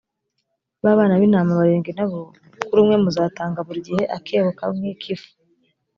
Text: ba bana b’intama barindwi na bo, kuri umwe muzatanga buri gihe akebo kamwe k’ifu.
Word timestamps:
ba 0.83 0.97
bana 0.97 1.19
b’intama 1.19 1.59
barindwi 1.59 1.91
na 1.97 2.05
bo, 2.09 2.21
kuri 2.67 2.79
umwe 2.83 2.95
muzatanga 3.03 3.65
buri 3.67 3.79
gihe 3.87 4.03
akebo 4.17 4.49
kamwe 4.59 4.89
k’ifu. 5.01 5.31